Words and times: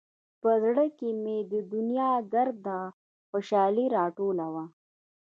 په 0.41 0.51
زړه 0.63 0.85
کښې 0.97 1.09
مې 1.23 1.37
د 1.51 1.53
دونيا 1.71 2.11
ګرده 2.33 2.79
خوشالي 3.29 3.85
راټوله 3.95 4.45
وه. 4.53 4.65